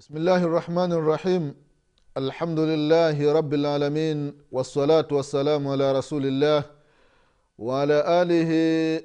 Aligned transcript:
بسم 0.00 0.16
الله 0.16 0.44
الرحمن 0.44 0.92
الرحيم 0.92 1.54
الحمد 2.16 2.58
لله 2.58 3.32
رب 3.32 3.52
العالمين 3.54 4.18
والصلاة 4.52 5.08
والسلام 5.12 5.68
على 5.68 5.92
رسول 5.92 6.26
الله 6.26 6.64
وعلى 7.58 7.98
آله 8.22 8.50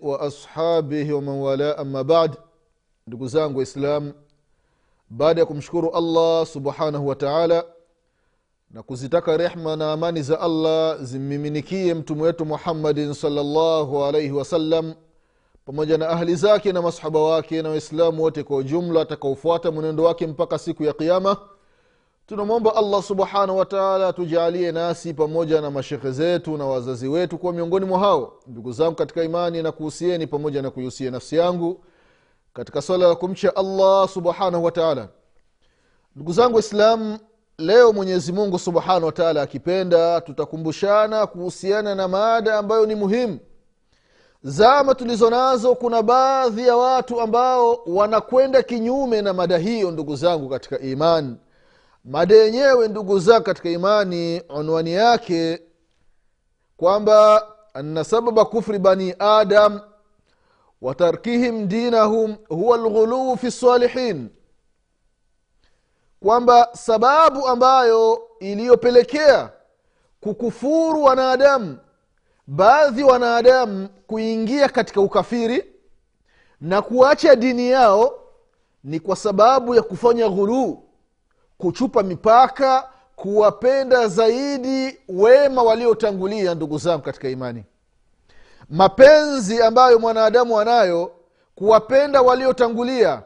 وأصحابه 0.08 1.14
ومن 1.14 1.28
والاه 1.46 1.82
أما 1.82 2.02
بعد 2.02 2.36
ndugu 3.08 3.28
zangu 3.28 3.58
waislamu 3.58 4.14
baada 5.10 5.42
ya 5.42 5.46
kumshukuru 5.46 5.90
allah 5.96 6.46
subhanahu 6.46 7.08
wa 7.08 7.16
taala 7.16 7.66
na 8.72 8.84
kuzitaka 8.84 9.38
rehma 9.38 9.76
na 9.76 9.92
amani 9.94 10.22
za 10.22 10.40
allah 10.40 10.98
zimmiminikie 11.04 11.94
mtume 11.94 12.22
wetu 12.24 12.46
muhammadin 12.46 13.14
salllahu 13.14 14.04
alaihi 14.06 14.32
wasallam 14.32 14.94
pamoja 15.67 15.99
na 15.99 16.09
ahli 16.09 16.37
zake 16.37 16.73
na 16.73 16.83
masahaba 16.83 17.21
wake 17.21 17.63
na 17.63 17.69
waislamu 17.69 18.23
wote 18.23 18.43
kwa 18.43 18.57
ujumla 18.57 19.01
atakaofuata 19.01 19.71
mwenendo 19.71 20.03
wake 20.05 20.27
mpaka 20.27 20.59
siku 20.59 20.85
ya 20.85 20.93
kiama 20.93 21.37
tunamwomba 22.27 22.77
allah 22.77 23.03
subhanahu 23.03 23.59
wataala 23.59 24.13
tujalie 24.13 24.73
nasi 24.73 25.15
pamoja 25.15 25.61
na 25.61 25.71
mashekhe 25.71 26.11
zetu 26.13 26.57
na 26.57 26.65
wazazi 26.67 27.09
wetu 27.09 27.39
kuwa 27.39 27.53
miongoni 27.53 27.87
mwa 27.87 27.99
hao. 27.99 28.33
Ndugu 28.47 28.73
zangu 28.73 28.95
katika 28.95 29.25
imani 29.25 29.63
na 29.63 29.73
kuhusieni 29.73 30.27
pamoja 30.27 30.63
na 30.63 30.71
kuihusia 30.71 31.11
nafsi 31.11 31.37
yangu 31.37 31.85
katika 32.55 32.83
swala 32.83 33.09
la 33.09 33.15
kumcha 33.15 33.57
allah 33.57 34.09
subhanahu 34.09 34.65
wataala 34.65 35.09
ndugu 36.17 36.33
zangu 36.33 36.55
waislamu 36.55 37.19
leo 37.59 37.93
mwenyezi 37.93 38.33
mungu 38.33 38.59
subhanahu 38.59 39.07
wataala 39.07 39.43
akipenda 39.43 40.21
tutakumbushana 40.21 41.27
kuhusiana 41.27 41.95
na 41.95 42.09
maada 42.09 42.59
ambayo 42.59 42.87
ni 42.87 42.95
muhimu 42.95 43.39
zama 44.49 44.95
tulizo 44.95 45.31
nazo 45.31 45.75
kuna 45.75 46.03
baadhi 46.03 46.67
ya 46.67 46.77
watu 46.77 47.21
ambao 47.21 47.81
wanakwenda 47.87 48.63
kinyume 48.63 49.23
na 49.23 49.33
mada 49.33 49.59
hiyo 49.59 49.91
ndugu 49.91 50.17
zangu 50.17 50.49
katika 50.49 50.79
imani. 50.79 51.37
Mada 52.05 52.35
yenyewe 52.35 52.89
ndugu 52.89 53.19
zangu 53.19 53.45
katika 53.45 53.69
imani 53.71 54.41
unwani 54.49 54.93
yake 54.93 55.63
kwamba 56.77 57.47
na 57.83 58.05
sababa 58.05 58.45
kufri 58.45 58.79
bani 58.79 59.15
adam 59.19 59.81
watarkihim 60.83 61.69
dinahum 61.69 62.37
huwa 62.49 62.77
lghuluu 62.79 63.37
fi 63.37 63.51
salihin 63.51 64.29
kwamba 66.23 66.69
sababu 66.73 67.49
ambayo 67.49 68.21
iliyopelekea 68.41 69.51
kukufuru 70.21 71.03
wanadamu 71.05 71.79
baadhi 72.47 73.03
wanadamu 73.03 73.89
kuingia 74.07 74.69
katika 74.69 75.01
ukafiri 75.01 75.65
na 76.61 76.83
kuacha 76.83 77.37
dini 77.37 77.71
yao 77.71 78.19
ni 78.85 79.01
kwa 79.01 79.17
sababu 79.17 79.75
ya 79.75 79.83
kufanya 79.83 80.29
ghuluu 80.29 80.83
kuchupa 81.59 82.03
mipaka 82.03 82.89
kuwapenda 83.17 84.09
zaidi 84.09 84.99
wema 85.09 85.63
waliotangulia 85.63 86.55
ndugu 86.55 86.79
zangu 86.79 87.03
katika 87.03 87.29
imani. 87.29 87.65
Mapenzi 88.71 89.63
ambayo 89.63 89.99
mwanadamu 89.99 90.61
anayo 90.61 91.13
kuwapenda 91.55 92.23
waliotangulia 92.23 93.23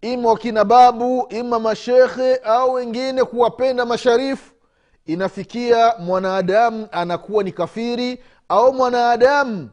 ima 0.00 0.28
wakina 0.28 0.64
babu 0.64 1.26
ima 1.30 1.58
mashekhe 1.58 2.36
au 2.36 2.72
wengine 2.72 3.24
kuwapenda 3.24 3.86
masharifu 3.86 4.52
inafikia 5.06 5.94
mwanadamu 5.98 6.88
anakuwa 6.92 7.44
ni 7.44 7.52
kafiri 7.52 8.22
au 8.48 8.72
mwanadamu 8.74 9.70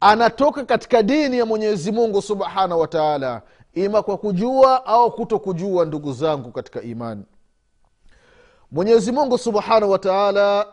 anatoka 0.00 0.64
katika 0.64 1.02
dini 1.02 1.38
ya 1.38 1.46
mwenyezi 1.46 1.92
mungu 1.92 2.22
subhanahu 2.22 2.80
wa 2.80 2.88
taala 2.88 3.42
ima 3.74 4.02
kwa 4.02 4.18
kujua 4.18 4.86
au 4.86 5.12
kuto 5.12 5.38
kujua 5.38 5.84
ndugu 5.84 6.12
zangu 6.12 6.52
katika 6.52 6.82
imani. 6.82 7.24
Mwenyezi 8.70 9.12
mungu 9.12 9.38
subhanahu 9.38 9.92
wa 9.92 9.98
taala 9.98 10.66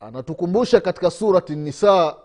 anatukumbusha 0.00 0.80
katika 0.80 1.10
surati 1.10 1.56
nisa 1.56 2.16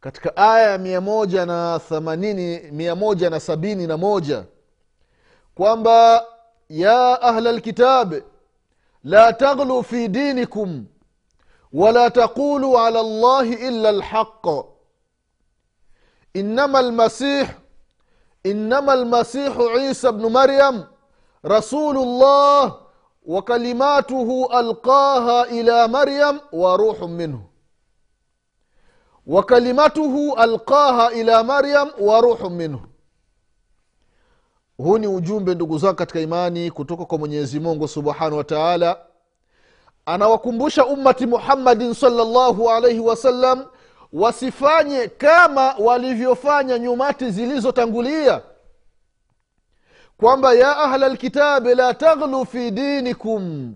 katika 0.00 0.36
aya 0.36 0.70
ya 0.70 0.78
mia 0.78 1.00
moja 1.00 1.46
na 1.46 1.80
themanini 1.88 2.58
mia 2.58 2.94
moja 2.94 3.30
na 3.30 3.40
sabini 3.40 3.86
na 3.86 3.96
moja 3.96 4.44
kwamba 5.54 6.24
ya 6.68 7.22
ahla 7.22 7.52
lkitabi 7.52 8.22
la 9.04 9.32
taghlu 9.32 9.82
fi 9.82 10.08
dinikum 10.08 10.86
wala 11.73 12.09
taqulu 12.11 12.77
ala 12.77 13.03
llahi 13.03 13.53
illa 13.53 13.91
lhaq 13.91 14.65
inama 16.33 16.81
lmasih 16.81 17.47
inama 18.43 18.95
lmasihu 18.95 19.79
isa 19.91 20.11
bnu 20.11 20.29
maryam 20.29 20.85
rasulu 21.43 22.05
llah 22.05 22.89
وكلماته 23.25 24.59
ألقاها 24.59 25.43
إلى 25.43 25.87
مريم 25.87 26.39
وروح 26.53 27.03
منه 27.03 27.41
وكلمته 29.27 30.43
ألقاها 30.43 31.07
إلى 31.07 31.43
مريم 31.43 31.87
وروح 31.99 32.41
منه 32.41 32.79
huu 34.77 34.97
ni 34.97 35.07
ujumbe 35.07 35.55
ndugu 35.55 35.77
zangu 35.77 35.95
katika 35.95 36.19
imani 36.19 36.71
kutoka 36.71 37.05
kwa 37.05 37.17
mwenyezi 37.17 37.59
mungu 37.59 37.87
subhanahu 37.87 38.37
wa 38.37 38.43
taala 38.43 38.97
anawakumbusha 40.06 40.86
ummati 40.86 41.26
muhammadin 41.26 41.94
salllahu 41.94 42.70
alaihi 42.70 43.00
wasallam 43.00 43.66
wasifanye 44.12 45.08
kama 45.08 45.74
walivyofanya 45.78 46.78
nyumati 46.78 47.30
zilizotangulia. 47.30 48.42
Kwamba 50.16 50.52
ya 50.54 50.76
ahla 50.76 51.08
lkitabi 51.08 51.74
la 51.74 51.94
taghlu 51.94 52.46
fi 52.46 52.70
dinikum. 52.70 53.74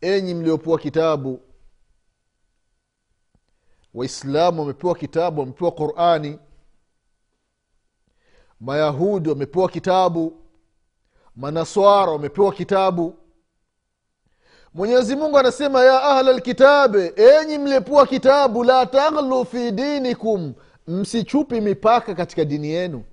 Enyi 0.00 0.34
mliopewa 0.34 0.78
kitabu. 0.78 1.40
Waislamu 3.94 4.60
wamepewa 4.60 4.94
kitabu 4.94 5.40
wamepewa 5.40 5.72
qurani. 5.72 6.38
Mayahudi 8.60 9.28
wamepewa 9.28 9.68
kitabu. 9.68 10.36
Manaswara 11.36 12.12
wamepewa 12.12 12.52
kitabu 12.52 13.14
mwenyezi 14.78 15.16
mungu 15.16 15.38
anasema 15.38 15.84
ya 15.84 16.02
ahla 16.02 16.32
lkitabe 16.32 17.12
enyi 17.16 17.58
mlepua 17.58 18.06
kitabu 18.06 18.64
la 18.64 18.86
taghlu 18.86 19.44
fi 19.44 19.70
dinikum 19.70 20.54
msichupi 20.86 21.60
mipaka 21.60 22.14
katika 22.14 22.44
dini 22.44 22.68
yenu. 22.68 23.04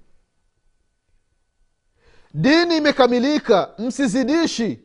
Dini 2.33 2.77
imekamilika 2.77 3.73
msizidishi 3.77 4.79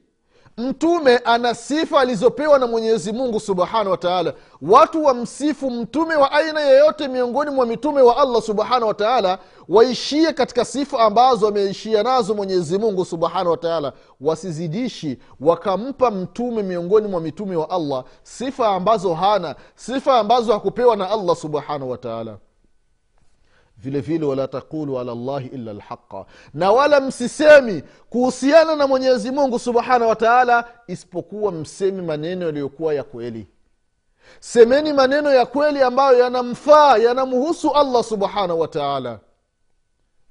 mtume 0.57 1.17
ana 1.19 1.55
sifa 1.55 2.01
alizopewa 2.01 2.59
na 2.59 2.67
mwenyezi 2.67 3.13
mungu 3.13 3.41
subhanahu 3.41 3.91
wataala 3.91 4.35
watu 4.63 5.01
watu 5.01 5.05
wamsifu 5.05 5.71
mtume 5.71 6.17
wa 6.17 6.33
aina 6.33 6.61
yeyote 6.61 7.09
miongoni 7.09 7.51
mwa 7.51 7.67
mitume 7.67 8.03
wa 8.03 8.17
allah 8.17 8.43
subhanahu 8.43 8.87
wataala 8.87 9.39
waishie 9.69 10.33
katika 10.33 10.65
sifa 10.65 10.99
ambazo 11.01 11.47
wameishia 11.47 12.03
nazo 12.03 12.35
mwenyezi 12.35 12.79
mungu 12.79 13.05
subhanahu 13.05 13.51
wataala 13.51 13.93
wasizidishi 14.21 15.19
wakampa 15.41 16.11
mtume 16.11 16.63
miongoni 16.63 17.09
mwa 17.09 17.21
mitume 17.21 17.57
wa 17.57 17.71
allah 17.71 18.05
sifa 18.23 18.69
ambazo 18.69 19.15
hana 19.15 19.55
sifa 19.75 20.19
ambazo 20.19 20.53
hakupewa 20.53 20.97
na 20.97 21.11
allah 21.11 21.37
subhanahu 21.37 21.91
wa 21.91 21.99
taala 21.99 22.37
vile 23.83 24.01
vile 24.01 24.27
wala 24.27 24.49
taqulu 24.49 24.99
ala 24.99 25.15
llahi 25.15 25.47
illa 25.47 25.73
lhaqa 25.73 26.25
na 26.55 26.73
wala 26.73 27.01
msisemi 27.01 27.83
kuhusiana 28.11 28.77
na 28.77 28.87
mwenyezi 28.87 29.31
mungu 29.31 29.59
subhanahu 29.59 30.09
wa 30.09 30.17
taala 30.17 30.65
isipokuwa 30.87 31.53
msemi 31.53 32.03
maneno 32.03 32.47
yaliyokuwa 32.47 32.95
ya 32.95 33.05
kweli. 33.05 33.47
Semeni 34.41 34.93
maneno 34.93 35.33
ya 35.33 35.47
kweli 35.47 35.83
ambayo 35.83 36.19
yanamfaa 36.19 36.97
yanamhusu 36.97 37.71
allah 37.75 38.05
subhanahu 38.05 38.61
wa 38.61 38.69
taala. 38.69 39.19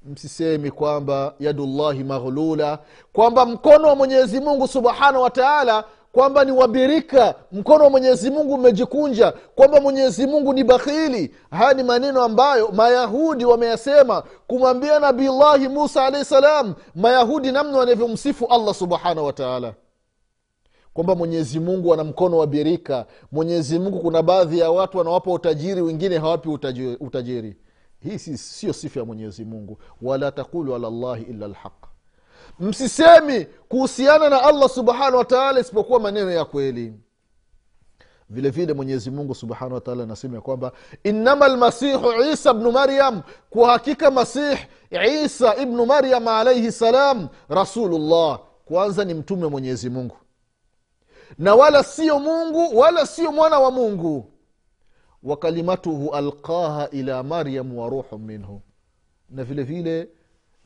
Msisemi 0.06 0.72
kwamba 0.72 1.34
yadullahi 1.40 2.04
maghlula 2.04 2.80
kwamba 3.14 3.46
mkono 3.46 3.88
wa 3.88 3.96
mwenyezi 3.96 4.40
mungu 4.40 4.68
subhanahu 4.68 5.22
wa 5.24 5.30
taala 5.30 5.84
kwamba 6.12 6.46
ni 6.46 6.52
wabirika. 6.52 7.36
Mkono 7.52 7.84
wa 7.84 7.90
mwenyezi 7.90 8.32
mungu 8.32 8.54
umejikunja 8.54 9.32
kwamba 9.56 9.82
mwenyezi 9.82 10.28
mungu 10.28 10.54
ni 10.54 10.64
bakhili. 10.64 11.36
Haya 11.52 11.74
ni 11.74 11.84
maneno 11.84 12.24
ambayo 12.24 12.68
mayahudi 12.68 13.46
wameyasema 13.46 14.24
kumwambia 14.48 15.00
nabillahi 15.00 15.68
musa 15.68 16.06
alahi 16.06 16.26
salam. 16.26 16.74
Mayahudi 16.96 17.52
namna 17.52 17.78
wanavyomsifu 17.78 18.46
allah 18.46 18.74
subhanahu 18.76 19.26
wataala 19.28 19.74
kwamba 20.94 21.16
mwenyezi 21.16 21.60
mungu 21.60 21.94
ana 21.94 22.04
mkono 22.04 22.38
wa 22.38 22.48
birika. 22.48 23.06
Mwenyezi 23.32 23.80
mungu 23.80 24.00
kuna 24.00 24.24
baadhi 24.24 24.60
ya 24.60 24.72
watu 24.72 24.98
wanawapa 24.98 25.32
utajiri 25.32 25.82
wengine 25.82 26.18
hawapi 26.18 26.50
utajiri, 27.00 27.58
hii 28.00 28.18
siyo 28.38 28.74
sifa 28.74 29.00
ya 29.00 29.06
mwenyezi 29.06 29.46
mungu. 29.46 29.78
Wala 30.02 30.32
taqulu 30.32 30.76
ala 30.76 30.90
llahi 30.90 31.24
illa 31.24 31.48
lhaq 31.48 31.89
msisemi 32.60 33.46
kuhusiana 33.70 34.30
na 34.30 34.44
allah 34.44 34.70
subhanahu 34.70 35.18
wataala 35.18 35.60
isipokuwa 35.60 36.00
maneno 36.00 36.32
ya 36.32 36.46
kweli. 36.46 36.94
Vile 38.30 38.50
vile 38.50 38.74
mwenyezi 38.74 39.12
mungu 39.12 39.36
subhanahu 39.36 39.74
wataala 39.74 40.04
anasema 40.04 40.36
ya 40.36 40.42
kwamba 40.42 40.72
innama 41.04 41.48
lmasihu 41.48 42.24
isa 42.34 42.54
bnu 42.54 42.72
maryam 42.72 43.22
kwa 43.50 43.72
hakika 43.72 44.12
masih 44.12 44.58
isa 45.24 45.56
ibnu 45.56 45.86
maryam 45.86 46.28
alaihi 46.28 46.72
salam 46.72 47.28
rasulullah 47.50 48.40
kwanza 48.66 49.06
ni 49.06 49.14
mtume 49.14 49.48
mwenyezi 49.48 49.90
mungu. 49.90 50.18
Na 51.38 51.56
wala 51.56 51.84
sio 51.84 52.20
mungu 52.20 52.78
wala 52.78 53.06
sio 53.06 53.32
mwana 53.32 53.60
wa 53.60 53.72
mungu. 53.72 54.32
Wa 55.24 55.38
kalimatuhu 55.38 56.16
alqaha 56.16 56.90
ila 56.92 57.24
maryam 57.24 57.78
wa 57.78 57.90
ruhu 57.90 58.18
minhu. 58.20 58.62
Na 59.30 59.44
vile 59.44 59.64
vile 59.64 60.10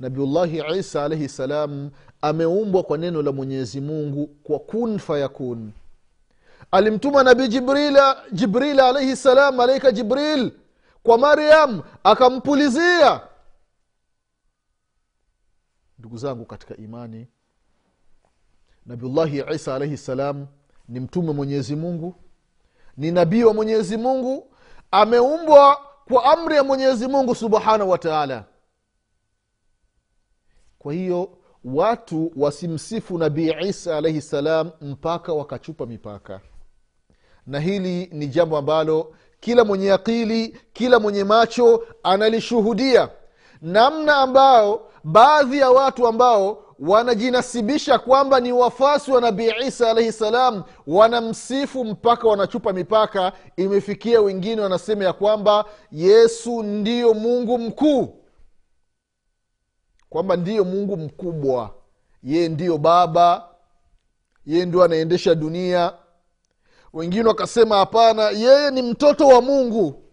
nabiullahi 0.04 0.78
isa 0.80 1.04
alaihi 1.04 1.30
salam 1.30 1.90
ameumbwa 2.22 2.84
kwa 2.84 2.98
neno 2.98 3.22
la 3.22 3.32
mwenyezi 3.32 3.82
mungu 3.82 4.28
kwa 4.28 4.60
kun 4.60 5.00
fayakun. 5.00 5.72
Alimtuma 6.72 7.24
nabii 7.24 7.48
jibrila 7.48 8.18
jibril 8.32 8.80
alaihi 8.80 9.16
salam 9.16 9.56
malaika 9.56 9.92
jibril 9.92 10.52
kwa 11.04 11.18
maryam 11.18 11.82
akampulizia. 12.04 13.22
Ndugu 16.00 16.18
zangu 16.18 16.46
katika 16.46 16.78
imani 16.78 17.28
nabiullahi 18.86 19.44
isa 19.56 19.76
alaihi 19.76 19.98
salam 19.98 20.48
ni 20.90 21.00
mtume 21.00 21.34
mwenyezi 21.34 21.76
mungu 21.76 22.16
ni 22.98 23.12
nabii 23.12 23.44
wa 23.44 23.54
mwenyezi 23.54 23.98
mungu 23.98 24.48
ameumbwa 24.92 25.78
kwa 26.08 26.24
amri 26.24 26.56
ya 26.56 26.64
mwenyezi 26.64 27.08
mungu 27.08 27.36
subhanahu 27.36 27.90
wa 27.90 27.98
taala 27.98 28.44
kwa 30.84 30.94
hiyo 30.94 31.30
watu 31.66 32.32
wasimsifu 32.36 33.18
nabii 33.18 33.54
isa 33.68 33.98
alaihi 33.98 34.22
ssalam 34.22 34.72
mpaka 34.82 35.34
wakachupa 35.34 35.86
mipaka. 35.86 36.42
Na 37.48 37.60
hili 37.60 38.10
ni 38.12 38.28
jambo 38.28 38.58
ambalo 38.58 39.14
kila 39.40 39.64
mwenye 39.66 39.92
akili 39.92 40.58
kila 40.74 41.00
mwenye 41.00 41.24
macho 41.24 41.84
analishuhudia. 42.04 43.10
Namna 43.62 44.16
ambao 44.16 44.90
baadhi 45.04 45.60
ya 45.60 45.70
watu 45.72 46.08
ambao 46.08 46.64
wanajinasibisha 46.80 48.00
kwamba 48.00 48.40
ni 48.40 48.52
wafasi 48.52 49.12
wa 49.12 49.22
nabii 49.22 49.52
isa 49.68 49.90
alaihi 49.90 50.12
salam 50.12 50.64
wanamsifu 50.88 51.86
mpaka 51.86 52.28
wanachupa 52.28 52.74
mipaka 52.74 53.32
imefikia 53.58 54.22
wengine 54.22 54.62
wanasema 54.62 55.04
ya 55.04 55.14
kwamba 55.14 55.66
yesu 55.92 56.64
ndiyo 56.64 57.14
mungu 57.14 57.58
mkuu 57.60 58.23
kwamba 60.14 60.36
ndiyo 60.36 60.64
mungu 60.66 60.98
mkubwa. 60.98 61.74
Yeye 62.24 62.50
ndiyo 62.50 62.78
baba 62.78 63.50
yeye 64.46 64.66
ndio 64.66 64.84
anaendesha 64.84 65.36
dunia. 65.36 65.94
Wengine 66.94 67.28
wakasema 67.28 67.78
hapana 67.78 68.30
yeye 68.30 68.72
ni 68.72 68.82
mtoto 68.82 69.28
wa 69.28 69.42
mungu. 69.42 70.04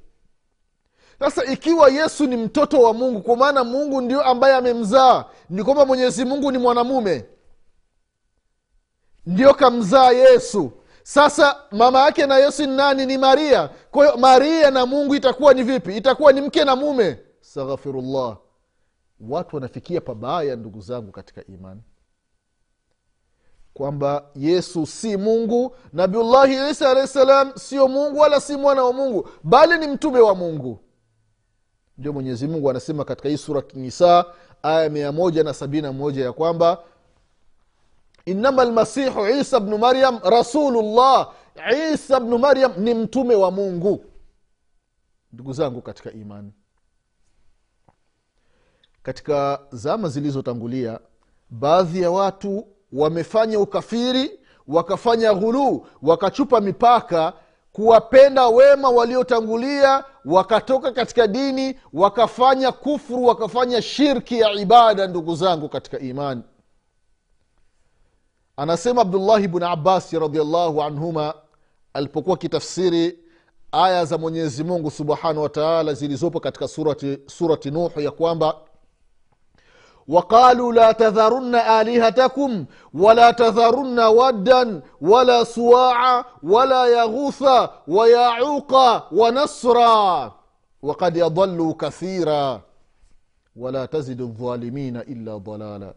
Sasa 1.19 1.44
ikiwa 1.44 1.88
yesu 1.91 2.26
ni 2.26 2.37
mtoto 2.37 2.82
wa 2.82 2.94
mungu 2.94 3.20
kwa 3.23 3.37
maana 3.37 3.64
mungu 3.64 4.00
ndio 4.00 4.23
ambaye 4.23 4.55
amemzaa 4.55 5.25
ni 5.50 5.64
kwamba 5.64 5.87
mwenyezi 5.87 6.25
mungu 6.25 6.52
ni 6.52 6.58
mwanamume. 6.58 7.25
Ndio 9.26 9.55
kamzaa 9.55 10.11
yesu. 10.11 10.70
Sasa 11.02 11.56
mama 11.70 12.00
yake 12.00 12.26
na 12.26 12.37
yesu 12.38 12.67
ni 12.67 12.76
nani? 12.76 13.06
Ni 13.06 13.19
maria. 13.19 13.70
Kwa 13.91 14.05
hiyo 14.06 14.17
maria 14.19 14.70
na 14.70 14.87
mungu 14.87 15.14
itakuwa 15.14 15.55
ni 15.55 15.62
vipi? 15.62 15.97
Itakuwa 15.97 16.32
ni 16.32 16.41
mke 16.41 16.64
na 16.64 16.76
mume? 16.76 17.19
Astaghfirullah 17.43 18.37
watu 19.20 19.56
wanafikia 19.56 20.00
pabaya 20.00 20.56
ndugu 20.56 20.81
zangu 20.81 21.12
katika 21.12 21.44
imani. 21.46 21.81
Kwamba 23.75 24.31
yesu 24.34 24.87
si 24.87 25.17
mungu 25.17 25.76
nabiullahi 25.93 26.70
isa 26.70 26.90
alahi 26.90 27.08
salam 27.08 27.52
sio 27.56 27.88
mungu 27.88 28.19
wala 28.19 28.40
si 28.40 28.56
mwana 28.56 28.84
wa 28.84 28.93
mungu 28.93 29.28
bali 29.43 29.78
ni 29.78 29.87
mtume 29.93 30.20
wa 30.20 30.34
mungu. 30.34 30.78
Ndio 31.99 32.12
mwenyezi 32.12 32.46
mungu 32.49 32.70
anasema 32.70 33.05
katika 33.05 33.28
hii 33.28 33.37
surat 33.37 33.75
nisa 33.75 34.25
aya 34.62 34.90
mia 34.90 35.12
moja 35.12 35.44
na 35.44 35.55
sabini 35.55 35.82
na 35.82 35.93
moja 35.93 36.25
ya 36.25 36.32
kwamba 36.32 36.82
inama 38.25 38.64
lmasihu 38.64 39.26
isa 39.26 39.61
bnu 39.61 39.78
maryam 39.78 40.20
rasulullah. 40.25 41.32
Isa 41.94 42.20
bnu 42.20 42.38
maryam 42.38 42.73
ni 42.76 42.94
mtume 42.94 43.34
wa 43.34 43.50
mungu. 43.50 44.05
Ndugu 45.32 45.52
zangu 45.52 45.82
katika 45.82 46.12
imani 46.12 46.52
katika 49.02 49.61
zama 49.73 50.08
zilizotangulia 50.08 50.99
baadhi 51.50 52.02
ya 52.02 52.11
watu 52.11 52.67
wamefanya 52.93 53.58
ukafiri 53.61 54.31
wakafanya 54.69 55.35
ghuluu 55.35 55.87
wakachupa 56.02 56.61
mipaka 56.61 57.32
kuwapenda 57.73 58.47
wema 58.49 58.88
waliotangulia 58.91 60.05
wakatoka 60.25 60.93
katika 60.93 61.26
dini 61.26 61.79
wakafanya 61.93 62.73
kufuru 62.73 63.25
wakafanya 63.25 63.82
shirki 63.82 64.38
ya 64.41 64.52
ibada 64.52 65.06
ndugu 65.06 65.35
zangu 65.35 65.69
katika 65.69 65.99
imani. 65.99 66.43
Anasema 68.56 69.02
abdullahi 69.02 69.49
bnu 69.49 69.67
abasi 69.67 70.19
radiallahu 70.19 70.82
anhuma 70.82 71.35
alipokuwa 71.93 72.37
kitafsiri 72.37 73.19
aya 73.73 74.05
za 74.05 74.19
mwenyezi 74.19 74.64
mungu 74.64 74.91
subhanahu 74.91 75.43
wataala 75.43 75.94
zilizopo 75.94 76.41
katika 76.41 76.69
surati, 76.69 77.19
surati 77.26 77.70
nuhu 77.70 78.00
ya 78.00 78.11
kwamba 78.11 78.56
وقالوا 80.10 80.74
لا 80.74 80.92
تذرن 80.92 81.56
آلهتكم 81.56 82.66
ولا 82.94 83.31
تذرن 83.31 84.00
ودا 84.00 84.81
ولا 85.01 85.44
سواعا 85.44 86.24
ولا 86.44 86.86
يغوث 86.86 87.44
ويعوق 87.88 88.74
ونصرا 89.13 90.31
وقد 90.81 91.18
يضلوا 91.18 91.74
كثيرا 91.80 92.62
ولا 93.56 93.86
تزد 93.86 94.22
الظالمين 94.22 94.98
إلا 94.98 95.38
ضلالا 95.38 95.94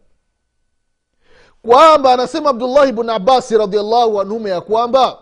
kwamba 1.67 2.13
anasema 2.13 2.49
abdullahi 2.49 2.91
bnu 2.91 3.11
abasi 3.11 3.57
radiallahu 3.57 4.21
anhuma 4.21 4.49
ya 4.49 4.61
kwamba 4.61 5.17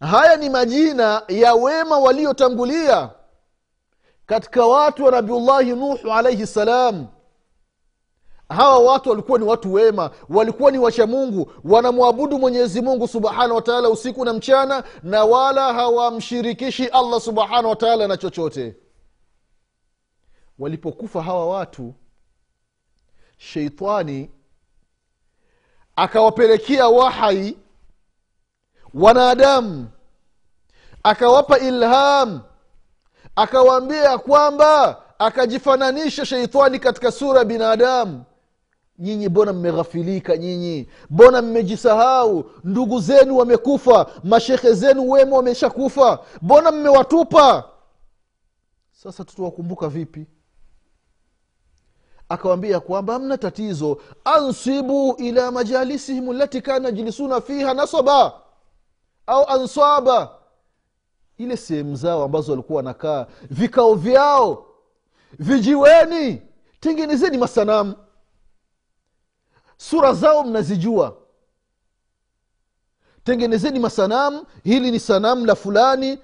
haya 0.00 0.36
ni 0.36 0.50
majina 0.50 1.22
ya 1.28 1.54
wema 1.54 1.98
waliotangulia 1.98 3.10
katika 4.26 4.66
watu 4.66 5.04
wa 5.04 5.10
nabiullahi 5.10 5.70
nuhu 5.72 6.12
alaihi 6.12 6.46
salam 6.46 7.06
hawa 8.49 8.79
watu 8.79 9.09
walikuwa 9.09 9.39
ni 9.39 9.45
watu 9.45 9.73
wema 9.73 10.11
walikuwa 10.29 10.71
ni 10.71 10.77
wacha 10.77 11.07
mungu 11.07 11.51
wanamwabudu 11.63 12.39
mwenyezi 12.39 12.81
mungu 12.81 13.07
subhanahu 13.07 13.55
wataala 13.55 13.89
usiku 13.89 14.25
na 14.25 14.33
mchana 14.33 14.83
na 15.03 15.25
wala 15.25 15.73
hawamshirikishi 15.73 16.85
allah 16.85 17.21
subhanahu 17.21 17.69
wataala 17.69 18.07
na 18.07 18.17
chochote. 18.17 18.75
Walipokufa 20.59 21.21
hawa 21.23 21.47
watu 21.47 21.93
sheitani 23.37 24.29
akawapelekea 25.95 26.87
wahai 26.87 27.57
wanadamu 28.93 29.87
akawapa 31.03 31.57
ilham 31.59 32.41
akawaambia 33.35 34.17
kwamba 34.17 35.01
akajifananisha 35.19 36.25
sheitani 36.25 36.79
katika 36.79 37.11
sura 37.11 37.39
ya 37.39 37.45
binadamu 37.45 38.23
nyinyi 38.99 39.29
mbona 39.29 39.53
mmeghafilika 39.53 40.37
nyinyi? 40.37 40.89
Mbona 41.09 41.41
mmejisahau? 41.41 42.51
Ndugu 42.63 42.99
zenu 42.99 43.37
wamekufa 43.37 44.11
mashekhe 44.23 44.73
zenu 44.73 45.09
wema 45.09 45.35
wameshakufa. 45.35 46.19
Mbona 46.41 46.71
mmewatupa? 46.71 47.63
Sasa 48.91 49.23
tutawakumbuka 49.23 49.87
vipi? 49.87 50.25
Akawambia 52.29 52.79
kwamba 52.79 53.13
hamna 53.13 53.37
tatizo. 53.37 53.97
Ansibu 54.23 55.15
ila 55.17 55.51
majalisihim 55.51 56.31
lati 56.31 56.61
kana 56.61 56.85
yajlisuna 56.85 57.41
fiha 57.41 57.73
nasaba 57.73 58.33
au 59.27 59.47
ansaba. 59.49 60.31
Ile 61.37 61.57
sehemu 61.57 61.95
zao 61.95 62.23
ambazo 62.23 62.51
walikuwa 62.51 62.77
wanakaa 62.77 63.27
vikao 63.49 63.93
vyao 63.95 64.65
vijiweni 65.39 66.41
tengenezeni 66.79 67.37
masanamu 67.37 67.93
sura 69.79 70.13
zao 70.13 70.43
mnazijua. 70.43 71.17
Tengenezeni 73.23 73.79
masanamu 73.79 74.45
hili 74.63 74.91
ni 74.91 74.99
sanamu 74.99 75.45
la 75.45 75.55
fulani 75.55 76.19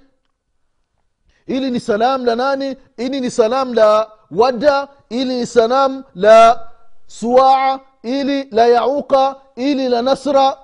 hili 1.46 1.72
ni 1.72 1.80
sanamu 1.80 2.26
la 2.26 2.36
nani 2.36 2.78
hili 2.98 3.22
ni 3.22 3.32
sanamu 3.32 3.74
la 3.74 4.12
wada 4.32 4.88
hili 5.10 5.40
ni 5.40 5.46
sanamu 5.46 6.04
la 6.16 6.68
suaa 7.08 7.80
ili 8.04 8.44
la 8.44 8.68
yauqa 8.68 9.36
ili 9.56 9.90
la 9.90 10.02
nasra 10.02 10.58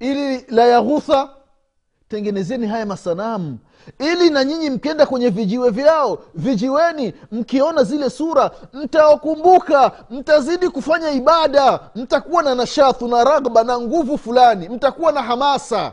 ili 0.00 0.44
la 0.48 0.66
yaghutha. 0.66 1.30
Tengenezeni 2.08 2.66
haya 2.66 2.86
masanamu 2.86 3.58
ili 3.98 4.30
na 4.30 4.44
nyinyi 4.44 4.70
mkienda 4.70 5.06
kwenye 5.06 5.28
vijiwe 5.30 5.70
vyao 5.70 6.18
vijiweni 6.34 7.14
mkiona 7.32 7.84
zile 7.84 8.10
sura 8.10 8.50
mtawakumbuka 8.72 9.92
mtazidi 10.10 10.68
kufanya 10.68 11.10
ibada 11.10 11.80
mtakuwa 11.94 12.42
na 12.42 12.54
nashathu 12.54 13.08
na 13.08 13.24
ragba 13.24 13.64
na 13.64 13.78
nguvu 13.80 14.18
fulani 14.18 14.68
mtakuwa 14.68 15.12
na 15.12 15.22
hamasa. 15.22 15.92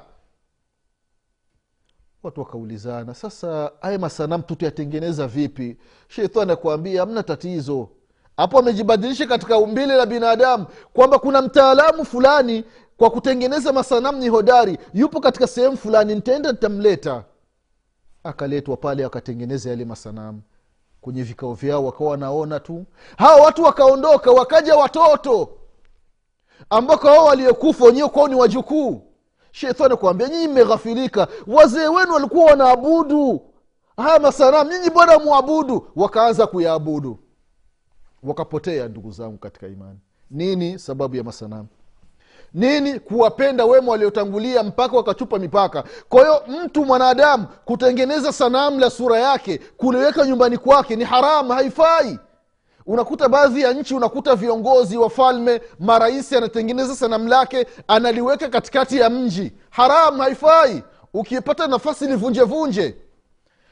Watu 2.24 2.40
wakaulizana 2.40 3.14
sasa 3.14 3.72
haya 3.82 4.00
masanamu 4.00 4.44
tutayatengeneza 4.44 5.28
vipi? 5.28 5.78
Sheitani 6.08 6.52
akuambia 6.52 7.00
hamna 7.00 7.24
tatizo. 7.24 7.90
Hapo 8.38 8.60
amejibadilisha 8.60 9.28
katika 9.28 9.58
umbile 9.58 9.96
la 9.96 10.06
binadamu 10.06 10.66
kwamba 10.94 11.20
kuna 11.20 11.42
mtaalamu 11.42 12.06
fulani 12.06 12.64
kwa 12.98 13.10
kutengeneza 13.10 13.74
masanamu 13.74 14.18
ni 14.18 14.28
hodari 14.30 14.78
yupo 14.94 15.20
katika 15.20 15.48
sehemu 15.48 15.78
fulani 15.78 16.16
nitaenda 16.16 16.52
nitamleta 16.52 17.24
akaletwa 18.24 18.78
pale 18.78 19.06
akatengeneza 19.06 19.70
yale 19.70 19.86
masanamu. 19.86 20.42
Kwenye 21.02 21.24
vikao 21.24 21.54
vyao 21.54 21.86
wakawa 21.86 22.10
wanaona 22.12 22.60
tu. 22.60 22.86
Hawa 23.18 23.42
watu 23.46 23.64
wakaondoka 23.64 24.32
wakaja 24.32 24.76
watoto. 24.76 25.50
Ambako 26.70 27.08
wao 27.08 27.26
waliokufa 27.26 27.86
wenyewe 27.86 28.10
kwao 28.10 28.28
ni 28.28 28.36
wajukuu. 28.36 29.02
Shetani 29.52 29.96
kuambia 29.96 30.28
nyinyi 30.30 30.48
mmeghafilika. 30.48 31.28
Wazee 31.48 31.88
wenu 31.88 32.14
walikuwa 32.14 32.46
wanaabudu 32.46 33.42
haya 33.98 34.20
masanamu. 34.20 34.72
Nyinyi 34.72 34.90
bwana 34.90 35.20
mwabudu? 35.20 35.88
Wakaanza 35.96 36.48
kuyaabudu. 36.48 37.20
Wakapotea 38.24 38.88
ndugu 38.88 39.12
zangu 39.12 39.38
katika 39.38 39.68
imani. 39.68 40.00
Nini 40.32 40.80
sababu 40.80 41.16
ya 41.16 41.24
masanamu 41.24 41.68
nini 42.54 43.00
kuwapenda 43.00 43.66
wema 43.66 43.92
waliotangulia 43.92 44.64
mpaka 44.64 44.98
wakachupa 44.98 45.40
mipaka. 45.40 45.84
Kwa 46.10 46.22
hiyo 46.22 46.44
mtu 46.64 46.86
mwanadamu 46.86 47.46
kutengeneza 47.66 48.34
sanamu 48.34 48.80
la 48.80 48.90
sura 48.90 49.20
yake 49.20 49.60
kuliweka 49.78 50.26
nyumbani 50.26 50.58
kwake 50.58 50.96
ni 50.96 51.04
haramu 51.04 51.52
haifai. 51.52 52.20
Unakuta 52.86 53.30
baadhi 53.30 53.62
ya 53.62 53.74
nchi 53.74 53.96
unakuta 53.96 54.36
viongozi 54.36 54.98
wafalme 54.98 55.62
marais 55.80 56.34
anatengeneza 56.34 56.96
sanamu 56.96 57.28
lake 57.28 57.66
analiweka 57.88 58.50
katikati 58.50 58.98
ya 59.00 59.10
mji. 59.10 59.52
Haramu 59.70 60.22
haifai. 60.22 60.84
Ukipata 61.14 61.68
nafasi 61.68 62.08
livunjevunje 62.08 62.96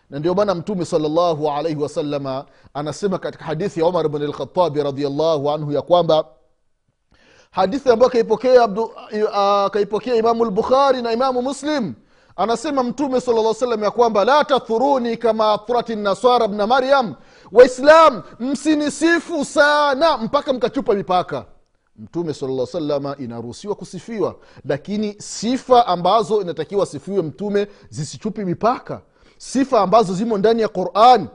na 0.09 0.19
ndio 0.19 0.33
maana 0.33 0.55
mtume 0.55 0.85
salllahu 0.85 1.49
alaihi 1.51 1.81
wasalama 1.81 2.45
anasema 2.73 3.17
katika 3.17 3.45
hadithi 3.45 3.79
ya 3.79 3.85
umar 3.85 4.09
bn 4.09 4.23
lkhatabi 4.23 4.83
radiallahu 4.83 5.51
anhu 5.51 5.71
ya 5.71 5.81
kwamba 5.81 6.25
hadithi 7.57 7.89
ambayo 7.89 8.09
kaipokea, 8.11 8.65
uh, 8.67 9.71
kaipokea 9.71 10.15
imamu 10.15 10.45
lbukhari 10.45 11.01
na 11.01 11.11
imamu 11.11 11.41
muslim 11.41 11.93
anasema 12.35 12.83
mtume 12.83 13.21
sala 13.21 13.41
lla 13.41 13.53
salam 13.53 13.83
ya 13.83 13.91
kwamba 13.91 14.25
la 14.25 14.45
tathuruni 14.45 15.17
kama 15.17 15.53
athurati 15.53 15.95
nasara 15.95 16.47
bna 16.47 16.67
maryam. 16.67 17.15
Waislam 17.51 18.21
msinisifu 18.39 19.45
sana 19.45 20.17
mpaka 20.17 20.53
mkachupa 20.53 20.93
mipaka. 20.93 21.45
Mtume 21.99 22.33
sala 22.33 22.65
salama 22.65 23.15
inaruhusiwa 23.19 23.75
kusifiwa 23.75 24.35
lakini 24.65 25.15
sifa 25.21 25.87
ambazo 25.87 26.41
inatakiwa 26.41 26.85
sifiwe 26.85 27.21
mtume 27.21 27.67
zisichupi 27.89 28.45
mipaka. 28.45 29.01
Sifa 29.37 29.81
ambazo 29.81 30.13
zimo 30.13 30.37
ndani 30.37 30.61
ya 30.61 30.67
qurani 30.67 31.27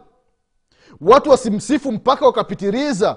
watu 1.00 1.30
wasimsifu 1.30 1.92
mpaka 1.92 2.26
wakapitiriza 2.26 3.16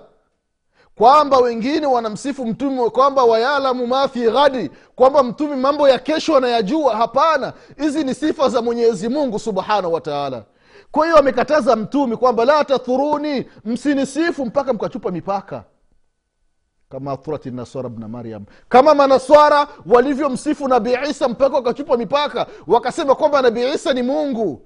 kwamba 0.95 1.37
wengine 1.37 1.85
wanamsifu 1.87 2.45
mtume 2.45 2.89
kwamba 2.89 3.23
wayalamu 3.23 3.87
ma 3.87 4.07
fi 4.07 4.31
ghadi 4.31 4.71
kwamba 4.95 5.23
mtume 5.23 5.55
mambo 5.55 5.89
ya 5.89 5.99
kesho 5.99 6.37
anayajua 6.37 6.95
hapana 6.95 7.53
hizi 7.77 8.03
ni 8.03 8.13
sifa 8.15 8.49
za 8.49 8.61
mwenyezi 8.61 9.09
mungu 9.09 9.39
subhanahu 9.39 9.93
wataala 9.93 10.43
kwa 10.91 11.05
hiyo 11.05 11.17
amekataza 11.17 11.75
mtume 11.75 12.15
kwamba 12.15 12.45
la 12.45 12.65
tathuruni 12.65 13.45
msinisifu 13.65 14.45
mpaka 14.45 14.73
mkachupa 14.73 15.11
mipaka. 15.11 15.63
Kama 16.89 17.11
athurati 17.11 17.51
nasara 17.51 17.89
bna 17.89 18.07
maryam. 18.07 18.45
Kama 18.69 18.95
manaswara 18.95 19.67
walivyomsifu 19.85 20.67
nabii 20.67 20.95
isa 21.09 21.27
mpaka 21.29 21.55
wakachupa 21.55 21.97
mipaka 21.97 22.47
wakasema 22.67 23.15
kwamba 23.15 23.41
nabii 23.41 23.73
isa 23.73 23.93
ni 23.93 24.03
mungu 24.03 24.61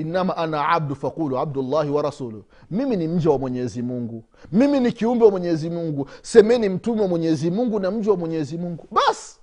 inama 0.00 0.36
ana 0.36 0.68
abdu 0.68 0.94
fakulu 0.96 1.38
abdullahi 1.38 1.90
wa 1.90 2.02
rasuluh 2.02 2.42
mimi 2.70 2.96
ni 2.96 3.08
mja 3.08 3.30
wa 3.30 3.38
mwenyezi 3.38 3.82
mungu. 3.82 4.24
Mimi 4.52 4.80
ni 4.80 4.92
kiumbe 4.92 5.24
wa 5.24 5.30
mwenyezi 5.30 5.70
mungu. 5.70 6.08
Semeni 6.22 6.68
mtume 6.68 7.02
wa 7.02 7.08
mwenyezi 7.08 7.50
mungu 7.50 7.80
na 7.80 7.90
mja 7.90 8.10
wa 8.10 8.16
mwenyezi 8.16 8.58
mungu. 8.58 8.86
Basi 8.90 9.36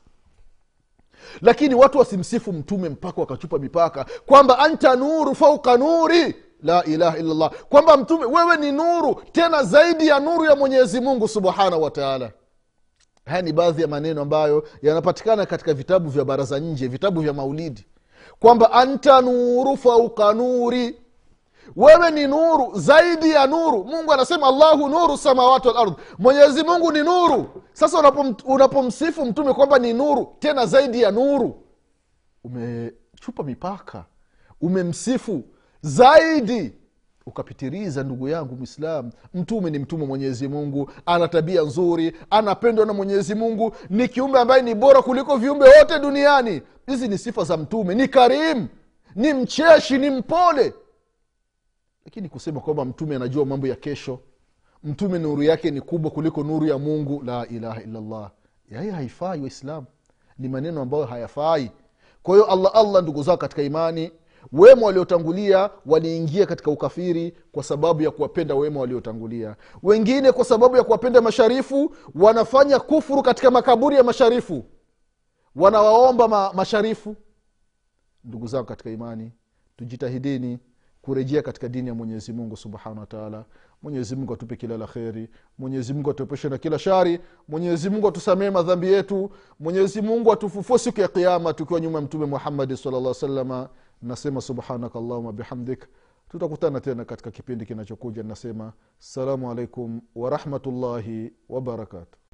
lakini 1.42 1.76
watu 1.76 1.98
wasimsifu 2.00 2.54
mtume 2.54 2.90
mpaka 2.90 3.22
wakachupa 3.22 3.58
mipaka. 3.60 4.06
Kwamba 4.26 4.60
anta 4.60 4.96
nuru 4.96 5.36
fauka 5.36 5.78
nuri. 5.78 6.36
La 6.64 6.84
ilaha 6.84 7.18
illallah. 7.18 7.52
Kwamba 7.70 7.98
mtume 7.98 8.26
wewe 8.26 8.58
ni 8.58 8.72
nuru. 8.72 9.22
Tena 9.32 9.64
zaidi 9.64 10.08
ya 10.08 10.20
nuru 10.20 10.46
ya 10.46 10.56
mwenyezi 10.56 11.02
mungu 11.02 11.28
subhanahu 11.28 11.84
wataala 11.84 12.32
haya 13.26 13.42
ni 13.42 13.54
baadhi 13.54 13.82
ya 13.82 13.88
maneno 13.88 14.22
ambayo 14.22 14.68
yanapatikana 14.82 15.46
katika 15.46 15.74
vitabu 15.74 16.10
vya 16.10 16.26
baraza 16.26 16.60
nje 16.60 16.88
vitabu 16.88 17.22
vya 17.22 17.34
maulidi 17.34 17.86
kwamba 18.40 18.72
anta 18.72 19.22
nuru 19.22 19.78
fauka 19.78 20.34
nuri. 20.34 21.02
Wewe 21.76 22.12
ni 22.12 22.28
nuru 22.28 22.72
zaidi 22.80 23.30
ya 23.32 23.48
nuru. 23.48 23.84
Mungu 23.84 24.14
anasema 24.14 24.48
allahu 24.48 24.90
nuru 24.90 25.18
samawati 25.18 25.68
walard 25.68 25.94
mwenyezi 26.20 26.64
mungu 26.64 26.92
ni 26.92 27.00
nuru. 27.04 27.64
Sasa 27.74 28.00
unapom, 28.00 28.36
unapomsifu 28.46 29.26
mtume 29.26 29.54
kwamba 29.54 29.80
ni 29.80 29.94
nuru 29.94 30.36
tena 30.40 30.66
zaidi 30.66 31.02
ya 31.02 31.12
nuru. 31.12 31.64
Umechupa 32.44 33.44
mipaka. 33.44 34.06
Umemsifu 34.62 35.44
zaidi 35.82 36.74
ukapitiriza 37.28 38.04
ndugu 38.04 38.28
yangu 38.30 38.56
mwislam 38.56 39.12
mtume 39.34 39.70
ni 39.70 39.80
mtume 39.80 40.06
mwenyezi 40.06 40.48
mungu 40.48 40.92
ana 41.06 41.28
tabia 41.28 41.62
nzuri 41.62 42.14
anapendwa 42.30 42.86
na 42.86 42.94
mwenyezi 42.94 43.36
mungu 43.36 43.76
ni 43.90 44.08
kiumbe 44.08 44.40
ambaye 44.40 44.62
ni 44.62 44.76
bora 44.76 45.02
kuliko 45.02 45.38
viumbe 45.38 45.66
wote 45.80 46.00
duniani. 46.00 46.62
Hizi 46.88 47.08
ni 47.08 47.18
sifa 47.18 47.44
za 47.44 47.58
mtume 47.58 47.96
ni 47.96 48.08
karimu 48.08 48.68
ni 49.16 49.34
mcheshi 49.34 49.98
ni 49.98 50.10
mpole. 50.10 50.74
Lakini 52.06 52.30
kusema 52.30 52.60
kwamba 52.60 52.86
mtume 52.86 53.16
anajua 53.16 53.46
mambo 53.46 53.68
ya 53.68 53.76
kesho 53.76 54.20
mtume 54.84 55.20
nuru 55.20 55.44
yake 55.44 55.72
ni 55.72 55.82
kubwa 55.82 56.12
kuliko 56.12 56.44
nuru 56.44 56.66
ya 56.68 56.78
mungu 56.78 57.24
la 57.26 57.48
ilaha 57.48 57.82
illallah. 57.84 58.32
Yaya 58.72 58.96
haifai 58.96 59.42
waislamu. 59.42 59.86
Ni 60.40 60.48
maneno 60.48 60.82
ambayo 60.82 61.06
hayafai. 61.06 61.72
Kwa 62.24 62.36
hiyo 62.36 62.46
allah 62.52 62.72
allah 62.76 63.04
ndugu 63.04 63.24
zao 63.24 63.38
katika 63.38 63.62
imani 63.62 64.12
wema 64.52 64.86
waliotangulia 64.86 65.70
waliingia 65.86 66.46
katika 66.46 66.72
ukafiri 66.72 67.38
kwa 67.52 67.64
sababu 67.64 68.02
ya 68.02 68.12
kuwapenda 68.12 68.56
wema 68.56 68.80
waliotangulia. 68.80 69.56
Wengine 69.84 70.32
kwa 70.32 70.46
sababu 70.46 70.76
ya 70.78 70.84
kuwapenda 70.84 71.22
masharifu 71.22 71.96
wanafanya 72.16 72.80
kufuru 72.80 73.24
katika 73.24 73.52
makaburi 73.52 73.96
ya 73.96 74.04
masharifu. 74.04 74.64
Wanawaomba 75.56 76.28
ma, 76.28 76.54
masharifu. 76.54 77.16
Ndugu 78.24 78.48
zangu 78.48 78.66
katika 78.66 78.90
imani 78.90 79.32
tujitahidini 79.78 80.60
kurejea 81.02 81.42
katika 81.42 81.70
dini 81.70 81.88
ya 81.88 81.94
mwenyezi 81.96 82.34
mungu 82.34 82.58
subhanahu 82.58 83.00
wataala 83.00 83.46
mwenyezimungu 83.82 84.34
atupe 84.34 84.56
kila 84.56 84.78
la 84.78 84.88
kheri. 84.88 85.30
Mwenyezimungu 85.58 86.12
atuepushe 86.12 86.50
na 86.50 86.58
kila 86.58 86.80
shari. 86.80 87.20
Mwenyezimungu 87.48 88.08
atusamee 88.08 88.50
madhambi 88.50 88.88
yetu. 88.94 89.32
Mwenyezimungu 89.60 90.32
atufufue 90.34 90.80
siku 90.80 91.02
ya 91.02 91.08
kiama 91.08 91.54
tukiwa 91.54 91.80
nyuma 91.80 92.00
ya 92.00 92.06
mtume 92.06 92.26
muhammadi 92.26 92.78
salllah 92.78 93.14
salama 93.14 93.70
nasema 94.02 94.42
subhanaka 94.42 95.00
allahuma 95.00 95.32
bihamdik. 95.34 95.88
Tutakutana 96.30 96.80
tena 96.82 97.06
katika 97.06 97.32
kipindi 97.32 97.66
kinachokuja. 97.66 98.24
Nasema 98.24 98.74
assalamu 99.00 99.52
alaikum 99.52 100.02
warahmatullahi 100.16 101.34
wabarakatuh 101.50 102.27